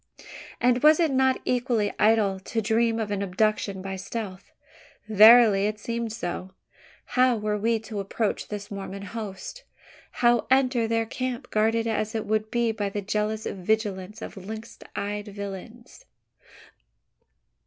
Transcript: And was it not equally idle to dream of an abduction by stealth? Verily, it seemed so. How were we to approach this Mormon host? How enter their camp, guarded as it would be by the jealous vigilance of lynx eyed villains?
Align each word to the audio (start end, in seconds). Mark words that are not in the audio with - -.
And 0.59 0.81
was 0.81 0.99
it 0.99 1.11
not 1.11 1.39
equally 1.45 1.93
idle 1.99 2.39
to 2.39 2.59
dream 2.59 2.99
of 2.99 3.11
an 3.11 3.21
abduction 3.21 3.83
by 3.83 3.97
stealth? 3.97 4.51
Verily, 5.07 5.67
it 5.67 5.77
seemed 5.79 6.11
so. 6.11 6.55
How 7.05 7.37
were 7.37 7.55
we 7.59 7.77
to 7.81 7.99
approach 7.99 8.47
this 8.47 8.71
Mormon 8.71 9.03
host? 9.03 9.63
How 10.13 10.47
enter 10.49 10.87
their 10.87 11.05
camp, 11.05 11.51
guarded 11.51 11.85
as 11.85 12.15
it 12.15 12.25
would 12.25 12.49
be 12.49 12.71
by 12.71 12.89
the 12.89 13.01
jealous 13.03 13.45
vigilance 13.45 14.23
of 14.23 14.35
lynx 14.37 14.79
eyed 14.95 15.27
villains? 15.27 16.05